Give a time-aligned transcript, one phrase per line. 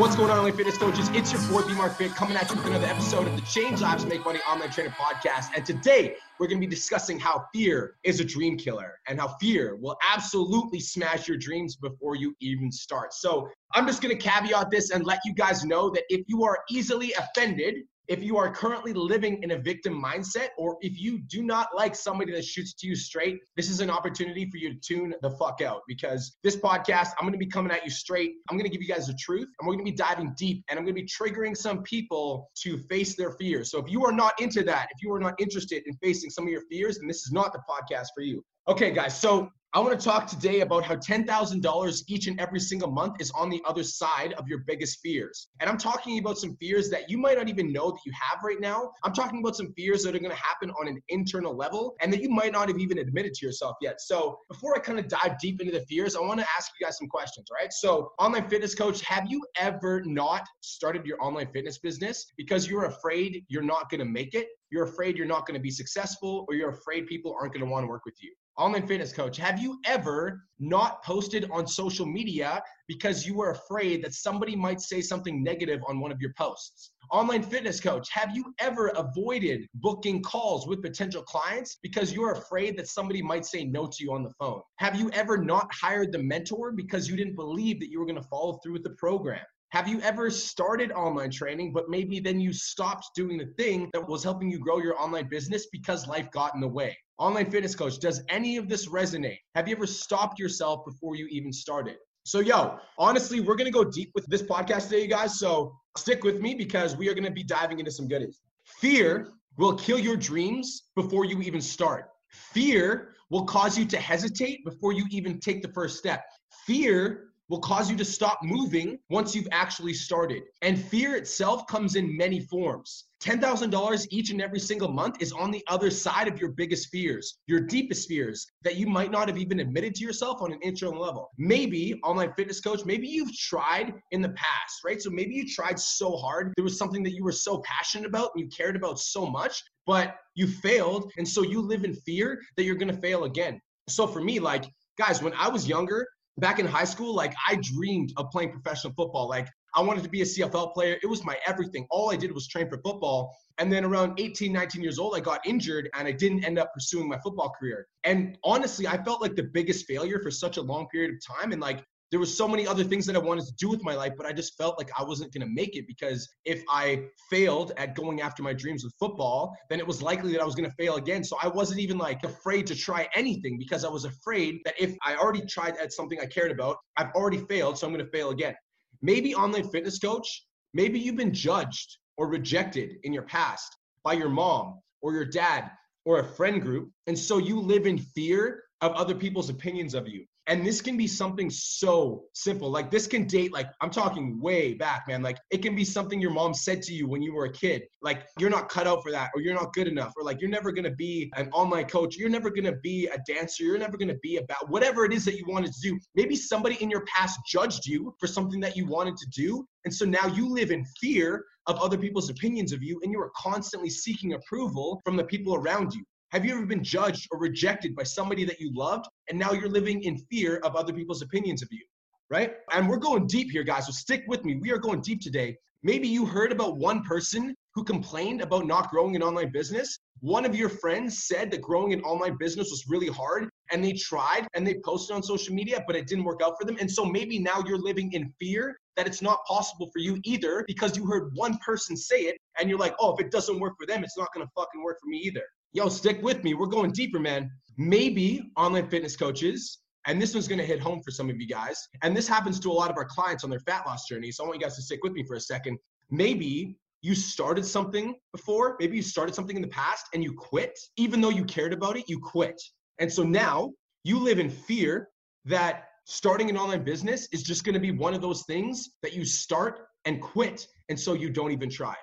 [0.00, 1.10] What's going on, online fitness coaches?
[1.12, 3.82] It's your boy, B Mark Fit, coming at you with another episode of the Change
[3.82, 5.48] Lives Make Money Online Trainer Podcast.
[5.54, 9.36] And today, we're going to be discussing how fear is a dream killer and how
[9.38, 13.12] fear will absolutely smash your dreams before you even start.
[13.12, 16.44] So, I'm just going to caveat this and let you guys know that if you
[16.44, 17.74] are easily offended
[18.10, 21.94] if you are currently living in a victim mindset, or if you do not like
[21.94, 25.30] somebody that shoots to you straight, this is an opportunity for you to tune the
[25.30, 28.32] fuck out because this podcast, I'm gonna be coming at you straight.
[28.50, 30.84] I'm gonna give you guys the truth, and we're gonna be diving deep, and I'm
[30.84, 33.70] gonna be triggering some people to face their fears.
[33.70, 36.44] So if you are not into that, if you are not interested in facing some
[36.44, 38.44] of your fears, then this is not the podcast for you.
[38.66, 42.90] Okay, guys, so I want to talk today about how $10,000 each and every single
[42.90, 45.46] month is on the other side of your biggest fears.
[45.60, 48.40] And I'm talking about some fears that you might not even know that you have
[48.42, 48.90] right now.
[49.04, 52.12] I'm talking about some fears that are going to happen on an internal level and
[52.12, 54.00] that you might not have even admitted to yourself yet.
[54.00, 56.84] So, before I kind of dive deep into the fears, I want to ask you
[56.84, 57.72] guys some questions, right?
[57.72, 62.86] So, online fitness coach, have you ever not started your online fitness business because you're
[62.86, 64.48] afraid you're not going to make it?
[64.72, 67.70] You're afraid you're not going to be successful, or you're afraid people aren't going to
[67.70, 72.06] want to work with you online fitness coach, have you ever not posted on social
[72.06, 76.32] media because you were afraid that somebody might say something negative on one of your
[76.36, 76.92] posts?
[77.10, 82.76] Online fitness coach, have you ever avoided booking calls with potential clients because you're afraid
[82.76, 84.60] that somebody might say no to you on the phone?
[84.78, 88.20] Have you ever not hired the mentor because you didn't believe that you were going
[88.20, 89.44] to follow through with the program?
[89.70, 94.08] Have you ever started online training, but maybe then you stopped doing the thing that
[94.08, 96.96] was helping you grow your online business because life got in the way?
[97.20, 99.36] Online fitness coach, does any of this resonate?
[99.54, 101.96] Have you ever stopped yourself before you even started?
[102.24, 105.38] So, yo, honestly, we're gonna go deep with this podcast today, you guys.
[105.38, 108.40] So, stick with me because we are gonna be diving into some goodies.
[108.64, 112.06] Fear will kill your dreams before you even start.
[112.30, 116.24] Fear will cause you to hesitate before you even take the first step.
[116.66, 120.44] Fear will cause you to stop moving once you've actually started.
[120.62, 123.06] And fear itself comes in many forms.
[123.20, 127.38] $10,000 each and every single month is on the other side of your biggest fears,
[127.48, 131.02] your deepest fears that you might not have even admitted to yourself on an internal
[131.02, 131.28] level.
[131.36, 135.02] Maybe, online fitness coach, maybe you've tried in the past, right?
[135.02, 136.54] So maybe you tried so hard.
[136.56, 139.62] There was something that you were so passionate about and you cared about so much,
[139.86, 141.10] but you failed.
[141.18, 143.60] And so you live in fear that you're going to fail again.
[143.88, 144.64] So for me, like,
[144.96, 146.06] guys, when I was younger,
[146.40, 149.28] back in high school, like I dreamed of playing professional football.
[149.28, 150.96] Like I wanted to be a CFL player.
[151.02, 151.86] It was my everything.
[151.90, 153.34] All I did was train for football.
[153.58, 156.72] And then around 18, 19 years old, I got injured and I didn't end up
[156.72, 157.86] pursuing my football career.
[158.04, 161.52] And honestly, I felt like the biggest failure for such a long period of time.
[161.52, 163.94] And like there was so many other things that I wanted to do with my
[163.94, 167.04] life, but I just felt like I wasn't going to make it because if I
[167.30, 170.56] failed at going after my dreams with football, then it was likely that I was
[170.56, 171.22] going to fail again.
[171.22, 174.96] So I wasn't even like afraid to try anything because I was afraid that if
[175.06, 178.10] I already tried at something I cared about, I've already failed, so I'm going to
[178.10, 178.54] fail again.
[179.02, 184.28] Maybe online fitness coach, maybe you've been judged or rejected in your past by your
[184.28, 185.70] mom or your dad
[186.04, 186.90] or a friend group.
[187.06, 190.24] And so you live in fear of other people's opinions of you.
[190.46, 192.70] And this can be something so simple.
[192.70, 195.22] Like this can date, like I'm talking way back, man.
[195.22, 197.82] Like it can be something your mom said to you when you were a kid.
[198.02, 200.50] Like you're not cut out for that, or you're not good enough, or like you're
[200.50, 202.16] never gonna be an online coach.
[202.16, 203.62] You're never gonna be a dancer.
[203.62, 205.98] You're never gonna be about whatever it is that you wanted to do.
[206.16, 209.64] Maybe somebody in your past judged you for something that you wanted to do.
[209.84, 213.20] And so now you live in fear of other people's opinions of you, and you
[213.20, 216.02] are constantly seeking approval from the people around you.
[216.32, 219.68] Have you ever been judged or rejected by somebody that you loved and now you're
[219.68, 221.84] living in fear of other people's opinions of you?
[222.30, 222.52] Right?
[222.72, 223.86] And we're going deep here, guys.
[223.86, 224.54] So stick with me.
[224.54, 225.56] We are going deep today.
[225.82, 229.98] Maybe you heard about one person who complained about not growing an online business.
[230.20, 233.94] One of your friends said that growing an online business was really hard and they
[233.94, 236.76] tried and they posted on social media, but it didn't work out for them.
[236.78, 240.62] And so maybe now you're living in fear that it's not possible for you either
[240.68, 243.74] because you heard one person say it and you're like, oh, if it doesn't work
[243.80, 245.42] for them, it's not going to fucking work for me either
[245.72, 246.54] yo, stick with me.
[246.54, 247.50] We're going deeper, man.
[247.76, 251.46] Maybe online fitness coaches, and this one's going to hit home for some of you
[251.46, 251.88] guys.
[252.02, 254.32] And this happens to a lot of our clients on their fat loss journey.
[254.32, 255.78] So I want you guys to stick with me for a second.
[256.10, 260.78] Maybe you started something before, maybe you started something in the past and you quit,
[260.96, 262.60] even though you cared about it, you quit.
[262.98, 263.72] And so now
[264.04, 265.08] you live in fear
[265.46, 269.14] that starting an online business is just going to be one of those things that
[269.14, 270.66] you start and quit.
[270.88, 271.94] And so you don't even try.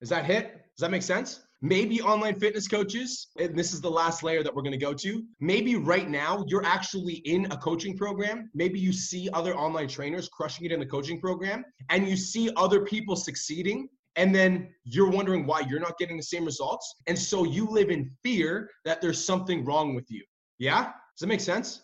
[0.00, 0.52] Does that hit?
[0.52, 1.40] Does that make sense?
[1.62, 4.94] Maybe online fitness coaches, and this is the last layer that we're going to go
[4.94, 5.22] to.
[5.40, 8.48] Maybe right now you're actually in a coaching program.
[8.54, 12.50] Maybe you see other online trainers crushing it in the coaching program and you see
[12.56, 13.90] other people succeeding.
[14.16, 16.94] And then you're wondering why you're not getting the same results.
[17.06, 20.24] And so you live in fear that there's something wrong with you.
[20.58, 20.84] Yeah?
[20.84, 21.82] Does that make sense?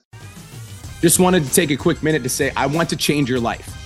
[1.02, 3.85] Just wanted to take a quick minute to say, I want to change your life.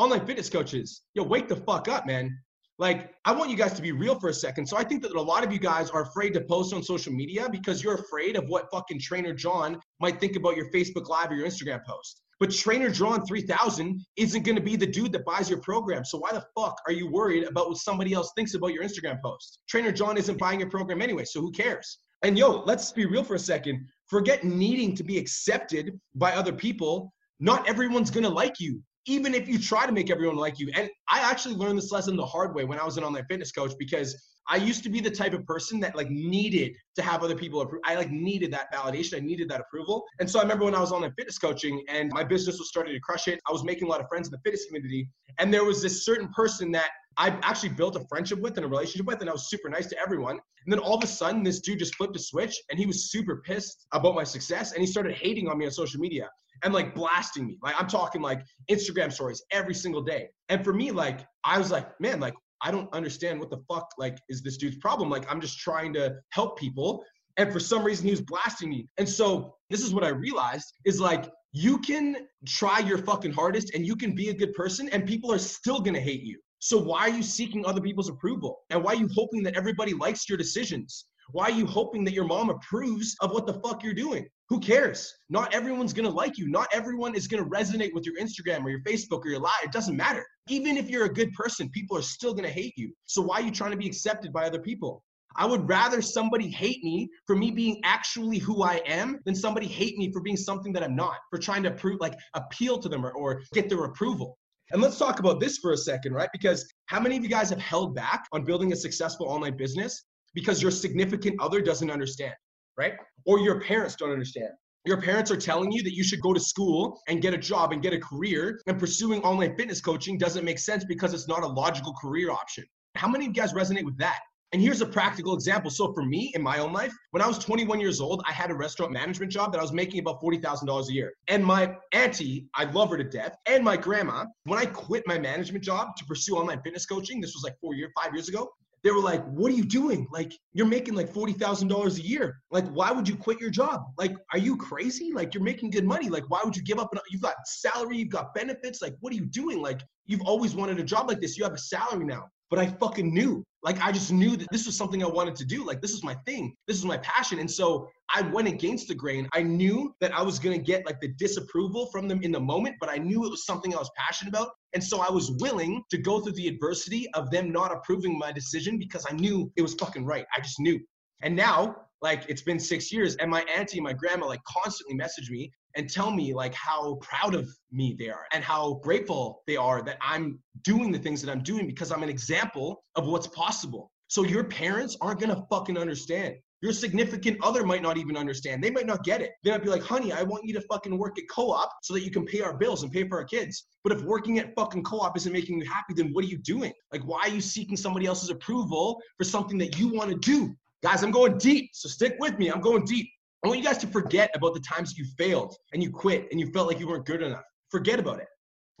[0.00, 2.34] Online fitness coaches, yo, wake the fuck up, man.
[2.78, 4.66] Like, I want you guys to be real for a second.
[4.66, 7.12] So I think that a lot of you guys are afraid to post on social
[7.12, 11.30] media because you're afraid of what fucking Trainer John might think about your Facebook Live
[11.30, 12.22] or your Instagram post.
[12.38, 16.06] But Trainer John 3000 isn't going to be the dude that buys your program.
[16.06, 19.20] So why the fuck are you worried about what somebody else thinks about your Instagram
[19.20, 19.58] post?
[19.68, 21.98] Trainer John isn't buying your program anyway, so who cares?
[22.22, 23.86] And yo, let's be real for a second.
[24.06, 27.12] Forget needing to be accepted by other people.
[27.40, 30.70] Not everyone's going to like you even if you try to make everyone like you.
[30.74, 33.50] And I actually learned this lesson the hard way when I was an online fitness
[33.52, 34.14] coach because
[34.48, 37.60] I used to be the type of person that like needed to have other people
[37.60, 37.82] approve.
[37.84, 39.16] I like needed that validation.
[39.16, 40.04] I needed that approval.
[40.18, 42.92] And so I remember when I was online fitness coaching and my business was starting
[42.92, 43.40] to crush it.
[43.48, 45.08] I was making a lot of friends in the fitness community.
[45.38, 48.68] And there was this certain person that I actually built a friendship with and a
[48.68, 50.32] relationship with, and I was super nice to everyone.
[50.64, 53.10] And then all of a sudden, this dude just flipped a switch and he was
[53.10, 56.28] super pissed about my success and he started hating on me on social media
[56.64, 57.58] and like blasting me.
[57.62, 60.28] Like I'm talking like Instagram stories every single day.
[60.48, 63.88] And for me, like I was like, man, like I don't understand what the fuck
[63.98, 65.08] like is this dude's problem.
[65.08, 67.04] Like I'm just trying to help people.
[67.36, 68.88] And for some reason he was blasting me.
[68.98, 73.74] And so this is what I realized is like you can try your fucking hardest
[73.74, 76.38] and you can be a good person and people are still gonna hate you.
[76.58, 78.58] So why are you seeking other people's approval?
[78.68, 81.06] And why are you hoping that everybody likes your decisions?
[81.32, 84.28] Why are you hoping that your mom approves of what the fuck you're doing?
[84.50, 85.14] Who cares?
[85.28, 86.48] Not everyone's gonna like you.
[86.48, 89.62] Not everyone is gonna resonate with your Instagram or your Facebook or your live.
[89.62, 90.26] It doesn't matter.
[90.48, 92.92] Even if you're a good person, people are still gonna hate you.
[93.06, 95.04] So why are you trying to be accepted by other people?
[95.36, 99.68] I would rather somebody hate me for me being actually who I am than somebody
[99.68, 102.88] hate me for being something that I'm not, for trying to prove, like appeal to
[102.88, 104.36] them or, or get their approval.
[104.72, 106.28] And let's talk about this for a second, right?
[106.32, 110.04] Because how many of you guys have held back on building a successful online business
[110.34, 112.34] because your significant other doesn't understand,
[112.80, 112.94] right?
[113.26, 114.48] Or your parents don't understand.
[114.86, 117.72] Your parents are telling you that you should go to school and get a job
[117.72, 121.42] and get a career, and pursuing online fitness coaching doesn't make sense because it's not
[121.42, 122.64] a logical career option.
[122.94, 124.20] How many of you guys resonate with that?
[124.52, 125.70] And here's a practical example.
[125.70, 128.50] So for me in my own life, when I was 21 years old, I had
[128.50, 131.12] a restaurant management job that I was making about $40,000 a year.
[131.28, 135.18] And my auntie, I love her to death, and my grandma, when I quit my
[135.18, 138.50] management job to pursue online fitness coaching, this was like four years, five years ago,
[138.82, 140.06] they were like, "What are you doing?
[140.10, 142.40] Like, you're making like forty thousand dollars a year.
[142.50, 143.82] Like, why would you quit your job?
[143.98, 145.12] Like, are you crazy?
[145.12, 146.08] Like, you're making good money.
[146.08, 146.90] Like, why would you give up?
[147.10, 148.80] You've got salary, you've got benefits.
[148.82, 149.60] Like, what are you doing?
[149.60, 151.36] Like, you've always wanted a job like this.
[151.36, 153.44] You have a salary now." But I fucking knew.
[153.62, 155.66] Like, I just knew that this was something I wanted to do.
[155.66, 156.56] Like, this is my thing.
[156.66, 157.40] This is my passion.
[157.40, 159.28] And so I went against the grain.
[159.34, 162.40] I knew that I was going to get like the disapproval from them in the
[162.40, 164.50] moment, but I knew it was something I was passionate about.
[164.72, 168.32] And so I was willing to go through the adversity of them not approving my
[168.32, 170.24] decision because I knew it was fucking right.
[170.34, 170.80] I just knew.
[171.22, 174.96] And now, like, it's been six years, and my auntie and my grandma, like, constantly
[174.96, 179.42] message me and tell me, like, how proud of me they are and how grateful
[179.46, 183.06] they are that I'm doing the things that I'm doing because I'm an example of
[183.06, 183.90] what's possible.
[184.08, 186.34] So your parents aren't gonna fucking understand.
[186.62, 188.62] Your significant other might not even understand.
[188.62, 189.30] They might not get it.
[189.42, 191.94] They might be like, honey, I want you to fucking work at co op so
[191.94, 193.64] that you can pay our bills and pay for our kids.
[193.82, 196.36] But if working at fucking co op isn't making you happy, then what are you
[196.36, 196.72] doing?
[196.92, 200.54] Like, why are you seeking somebody else's approval for something that you want to do?
[200.82, 201.70] Guys, I'm going deep.
[201.72, 202.48] So stick with me.
[202.48, 203.08] I'm going deep.
[203.42, 206.38] I want you guys to forget about the times you failed and you quit and
[206.38, 207.44] you felt like you weren't good enough.
[207.70, 208.28] Forget about it.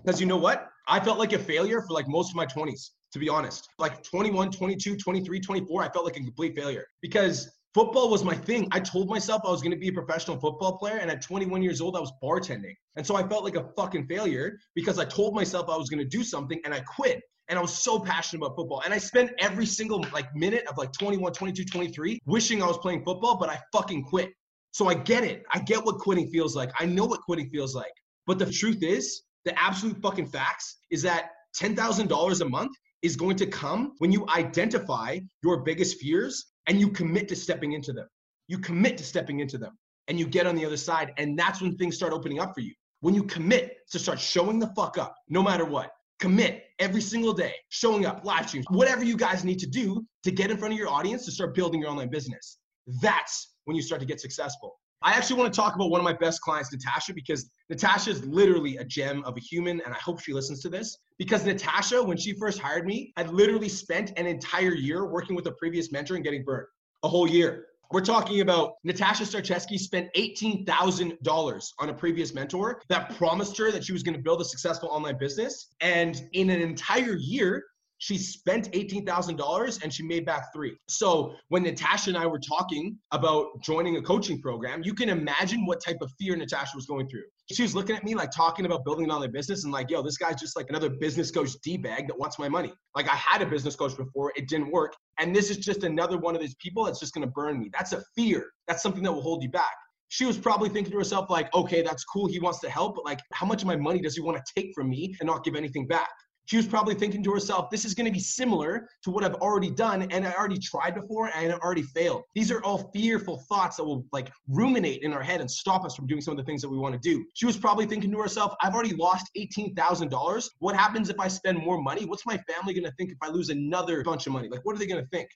[0.04, 0.68] Because you know what?
[0.86, 3.68] I felt like a failure for like most of my 20s, to be honest.
[3.78, 8.34] Like 21, 22, 23, 24, I felt like a complete failure because football was my
[8.34, 8.68] thing.
[8.72, 11.62] I told myself I was going to be a professional football player, and at 21
[11.62, 12.74] years old, I was bartending.
[12.96, 16.00] And so I felt like a fucking failure because I told myself I was going
[16.00, 17.22] to do something and I quit.
[17.50, 18.80] and I was so passionate about football.
[18.84, 22.78] And I spent every single like minute of like 21, 22, 23 wishing I was
[22.78, 24.30] playing football, but I fucking quit.
[24.72, 25.44] So I get it.
[25.52, 26.70] I get what quitting feels like.
[26.78, 27.92] I know what quitting feels like.
[28.26, 33.36] But the truth is, the absolute fucking facts is that $10,000 a month is going
[33.36, 38.06] to come when you identify your biggest fears and you commit to stepping into them.
[38.48, 39.76] You commit to stepping into them
[40.08, 41.12] and you get on the other side.
[41.16, 42.74] And that's when things start opening up for you.
[43.00, 47.32] When you commit to start showing the fuck up, no matter what, commit every single
[47.32, 50.74] day, showing up, live streams, whatever you guys need to do to get in front
[50.74, 52.58] of your audience to start building your online business.
[53.00, 54.80] That's when you start to get successful.
[55.00, 58.24] I actually want to talk about one of my best clients, Natasha, because Natasha is
[58.26, 60.98] literally a gem of a human, and I hope she listens to this.
[61.18, 65.46] Because Natasha, when she first hired me, had literally spent an entire year working with
[65.46, 66.66] a previous mentor and getting burned.
[67.04, 67.66] A whole year.
[67.92, 73.84] We're talking about Natasha Starcheski spent $18,000 on a previous mentor that promised her that
[73.84, 75.68] she was going to build a successful online business.
[75.80, 77.64] And in an entire year,
[78.00, 80.74] she spent $18,000 and she made back three.
[80.88, 85.66] So when Natasha and I were talking about joining a coaching program, you can imagine
[85.66, 87.24] what type of fear Natasha was going through.
[87.52, 90.00] She was looking at me like talking about building an online business and like, yo,
[90.00, 92.72] this guy's just like another business coach D-bag that wants my money.
[92.96, 94.94] Like I had a business coach before, it didn't work.
[95.18, 97.68] And this is just another one of these people that's just gonna burn me.
[97.70, 98.46] That's a fear.
[98.66, 99.74] That's something that will hold you back
[100.12, 103.04] she was probably thinking to herself like okay that's cool he wants to help but
[103.04, 105.44] like how much of my money does he want to take from me and not
[105.44, 106.08] give anything back
[106.50, 109.36] she was probably thinking to herself, this is going to be similar to what I've
[109.36, 112.24] already done and I already tried before and I already failed.
[112.34, 115.94] These are all fearful thoughts that will like ruminate in our head and stop us
[115.94, 117.24] from doing some of the things that we want to do.
[117.34, 120.48] She was probably thinking to herself, I've already lost $18,000.
[120.58, 122.04] What happens if I spend more money?
[122.04, 124.48] What's my family going to think if I lose another bunch of money?
[124.48, 125.28] Like, what are they going to think?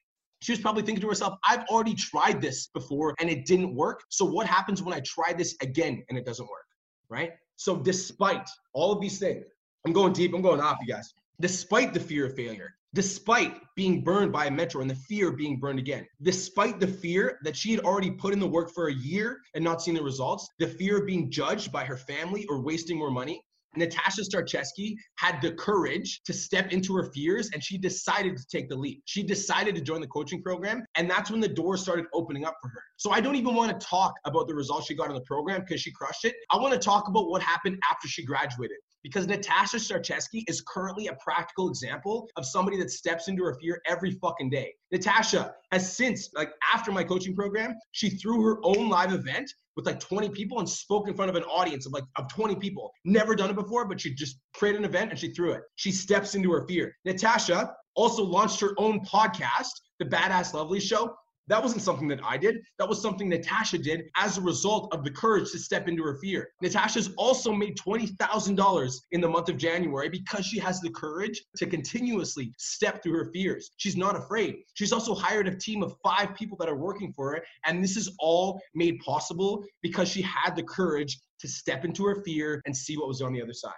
[0.43, 4.03] She was probably thinking to herself, I've already tried this before and it didn't work.
[4.09, 6.67] So what happens when I try this again and it doesn't work?
[7.09, 7.35] Right?
[7.55, 9.47] So despite all of these things,
[9.87, 10.33] I'm going deep.
[10.35, 11.13] I'm going off, you guys.
[11.41, 15.37] Despite the fear of failure, despite being burned by a mentor and the fear of
[15.37, 18.89] being burned again, despite the fear that she had already put in the work for
[18.89, 22.47] a year and not seen the results, the fear of being judged by her family
[22.49, 23.43] or wasting more money,
[23.77, 28.71] Natasha Starcheski had the courage to step into her fears and she decided to take
[28.71, 29.03] the leap.
[29.05, 32.57] She decided to join the coaching program, and that's when the doors started opening up
[32.63, 32.83] for her.
[32.97, 35.61] So I don't even want to talk about the results she got in the program
[35.61, 36.37] because she crushed it.
[36.51, 41.07] I want to talk about what happened after she graduated because Natasha Starcheski is currently
[41.07, 44.75] a practical example of somebody that steps into her fear every fucking day.
[44.91, 49.87] Natasha has since, like after my coaching program, she threw her own live event with
[49.87, 52.91] like 20 people and spoke in front of an audience of like of 20 people.
[53.05, 55.63] Never done it before, but she just created an event and she threw it.
[55.77, 56.95] She steps into her fear.
[57.05, 61.15] Natasha also launched her own podcast, The Badass Lovely Show,
[61.49, 62.63] that wasn't something that I did.
[62.79, 66.15] That was something Natasha did as a result of the courage to step into her
[66.15, 66.49] fear.
[66.63, 71.67] Natasha's also made $20,000 in the month of January because she has the courage to
[71.67, 73.71] continuously step through her fears.
[73.77, 74.57] She's not afraid.
[74.75, 77.45] She's also hired a team of five people that are working for her.
[77.67, 82.23] And this is all made possible because she had the courage to step into her
[82.25, 83.73] fear and see what was on the other side.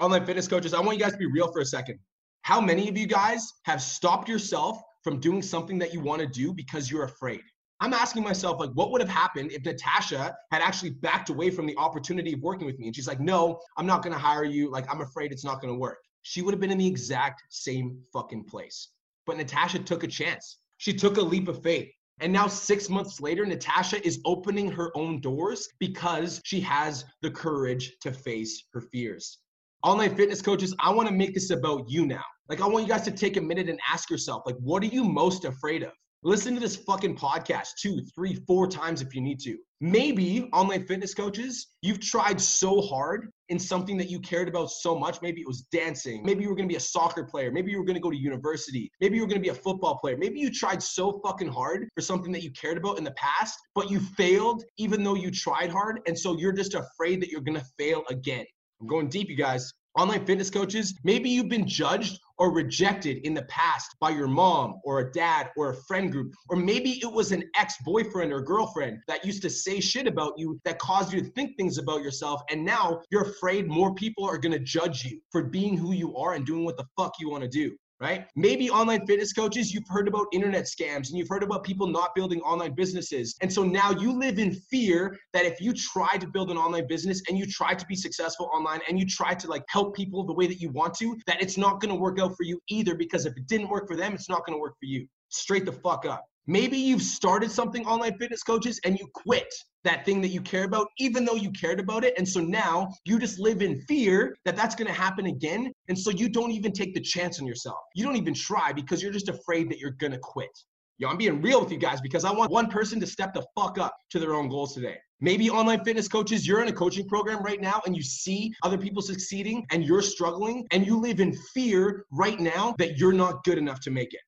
[0.00, 1.98] Online fitness coaches, I want you guys to be real for a second.
[2.42, 6.26] How many of you guys have stopped yourself from doing something that you want to
[6.26, 7.42] do because you're afraid.
[7.82, 11.64] I'm asking myself, like, what would have happened if Natasha had actually backed away from
[11.64, 12.86] the opportunity of working with me?
[12.86, 14.70] And she's like, no, I'm not going to hire you.
[14.70, 15.98] Like, I'm afraid it's not going to work.
[16.22, 18.88] She would have been in the exact same fucking place.
[19.26, 20.58] But Natasha took a chance.
[20.76, 21.88] She took a leap of faith.
[22.20, 27.30] And now, six months later, Natasha is opening her own doors because she has the
[27.30, 29.38] courage to face her fears.
[29.82, 32.24] Online fitness coaches, I want to make this about you now.
[32.50, 34.86] Like, I want you guys to take a minute and ask yourself, like, what are
[34.86, 35.92] you most afraid of?
[36.24, 39.56] Listen to this fucking podcast two, three, four times if you need to.
[39.80, 44.98] Maybe online fitness coaches, you've tried so hard in something that you cared about so
[44.98, 45.22] much.
[45.22, 46.24] Maybe it was dancing.
[46.24, 47.52] Maybe you were gonna be a soccer player.
[47.52, 48.90] Maybe you were gonna go to university.
[49.00, 50.16] Maybe you were gonna be a football player.
[50.18, 53.56] Maybe you tried so fucking hard for something that you cared about in the past,
[53.76, 56.00] but you failed even though you tried hard.
[56.08, 58.44] And so you're just afraid that you're gonna fail again.
[58.80, 63.34] I'm going deep, you guys online fitness coaches, maybe you've been judged or rejected in
[63.34, 67.12] the past by your mom or a dad or a friend group, or maybe it
[67.12, 71.12] was an ex boyfriend or girlfriend that used to say shit about you that caused
[71.12, 72.40] you to think things about yourself.
[72.50, 76.34] And now you're afraid more people are gonna judge you for being who you are
[76.34, 78.26] and doing what the fuck you wanna do right?
[78.34, 82.14] Maybe online fitness coaches, you've heard about internet scams and you've heard about people not
[82.14, 83.36] building online businesses.
[83.42, 86.86] And so now you live in fear that if you try to build an online
[86.88, 90.24] business and you try to be successful online and you try to like help people
[90.24, 92.58] the way that you want to, that it's not going to work out for you
[92.68, 95.06] either because if it didn't work for them, it's not going to work for you.
[95.28, 96.24] Straight the fuck up.
[96.46, 99.46] Maybe you've started something online fitness coaches and you quit
[99.84, 102.14] that thing that you care about, even though you cared about it.
[102.18, 105.72] And so now you just live in fear that that's going to happen again.
[105.88, 107.78] And so you don't even take the chance on yourself.
[107.94, 110.50] You don't even try because you're just afraid that you're going to quit.
[110.98, 113.42] Yo, I'm being real with you guys because I want one person to step the
[113.56, 114.96] fuck up to their own goals today.
[115.22, 118.76] Maybe online fitness coaches, you're in a coaching program right now and you see other
[118.76, 123.44] people succeeding and you're struggling and you live in fear right now that you're not
[123.44, 124.20] good enough to make it.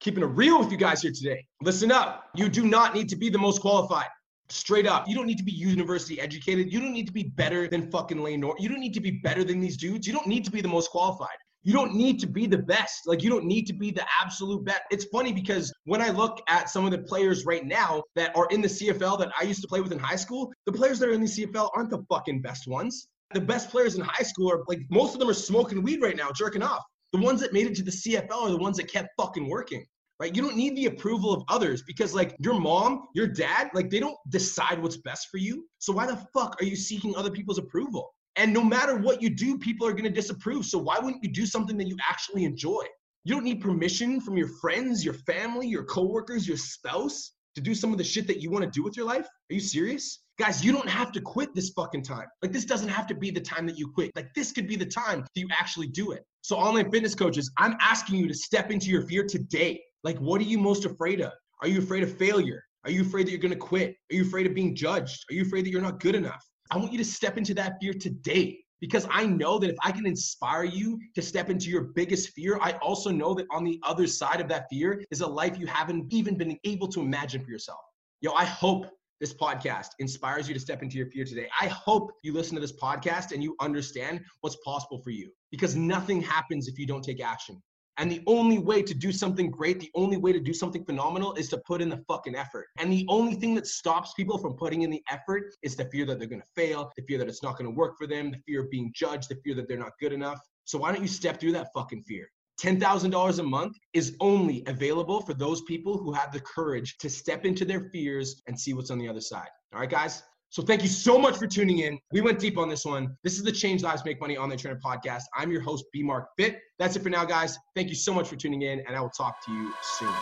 [0.00, 1.44] Keeping it real with you guys here today.
[1.62, 2.24] Listen up.
[2.34, 4.08] You do not need to be the most qualified.
[4.48, 5.06] Straight up.
[5.06, 6.72] You don't need to be university educated.
[6.72, 8.62] You don't need to be better than fucking Layne Norton.
[8.62, 10.06] You don't need to be better than these dudes.
[10.06, 13.06] You don't need to be the most qualified you don't need to be the best.
[13.06, 14.82] Like you don't need to be the absolute best.
[14.90, 18.46] It's funny because when I look at some of the players right now that are
[18.50, 21.08] in the CFL that I used to play with in high school, the players that
[21.08, 23.08] are in the CFL aren't the fucking best ones.
[23.32, 26.16] The best players in high school are like most of them are smoking weed right
[26.16, 26.82] now, jerking off.
[27.12, 29.84] The ones that made it to the CFL are the ones that kept fucking working.
[30.18, 30.36] Right?
[30.36, 34.00] You don't need the approval of others because like your mom, your dad, like they
[34.00, 35.64] don't decide what's best for you.
[35.78, 38.12] So why the fuck are you seeking other people's approval?
[38.36, 40.66] And no matter what you do, people are going to disapprove.
[40.66, 42.84] So why wouldn't you do something that you actually enjoy?
[43.24, 47.74] You don't need permission from your friends, your family, your coworkers, your spouse to do
[47.74, 49.26] some of the shit that you want to do with your life.
[49.26, 50.20] Are you serious?
[50.38, 52.26] Guys, you don't have to quit this fucking time.
[52.42, 54.10] Like, this doesn't have to be the time that you quit.
[54.16, 56.24] Like, this could be the time that you actually do it.
[56.42, 59.82] So, online fitness coaches, I'm asking you to step into your fear today.
[60.02, 61.32] Like, what are you most afraid of?
[61.60, 62.62] Are you afraid of failure?
[62.84, 63.94] Are you afraid that you're going to quit?
[64.10, 65.24] Are you afraid of being judged?
[65.30, 66.42] Are you afraid that you're not good enough?
[66.70, 69.92] I want you to step into that fear today because I know that if I
[69.92, 73.78] can inspire you to step into your biggest fear, I also know that on the
[73.82, 77.44] other side of that fear is a life you haven't even been able to imagine
[77.44, 77.80] for yourself.
[78.20, 78.86] Yo, I hope
[79.20, 81.48] this podcast inspires you to step into your fear today.
[81.60, 85.76] I hope you listen to this podcast and you understand what's possible for you because
[85.76, 87.62] nothing happens if you don't take action.
[88.00, 91.34] And the only way to do something great, the only way to do something phenomenal
[91.34, 92.68] is to put in the fucking effort.
[92.78, 96.06] And the only thing that stops people from putting in the effort is the fear
[96.06, 98.62] that they're gonna fail, the fear that it's not gonna work for them, the fear
[98.62, 100.40] of being judged, the fear that they're not good enough.
[100.64, 102.30] So why don't you step through that fucking fear?
[102.58, 107.44] $10,000 a month is only available for those people who have the courage to step
[107.44, 109.48] into their fears and see what's on the other side.
[109.74, 110.22] All right, guys?
[110.52, 111.96] So thank you so much for tuning in.
[112.10, 113.16] We went deep on this one.
[113.22, 115.22] This is the Change Lives Make Money Online Trainer podcast.
[115.36, 116.58] I'm your host, B Mark Fit.
[116.76, 117.56] That's it for now, guys.
[117.76, 120.12] Thank you so much for tuning in, and I will talk to you soon.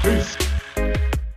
[0.00, 0.34] Peace.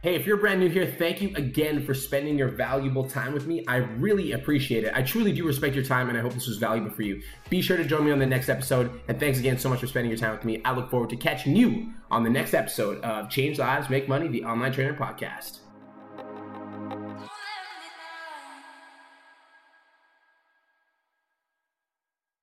[0.01, 3.45] Hey, if you're brand new here, thank you again for spending your valuable time with
[3.45, 3.65] me.
[3.67, 4.93] I really appreciate it.
[4.95, 7.21] I truly do respect your time, and I hope this was valuable for you.
[7.49, 9.01] Be sure to join me on the next episode.
[9.09, 10.61] And thanks again so much for spending your time with me.
[10.63, 14.29] I look forward to catching you on the next episode of Change Lives Make Money,
[14.29, 15.59] the Online Trainer Podcast.